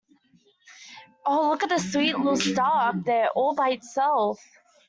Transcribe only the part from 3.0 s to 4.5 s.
there all by itself.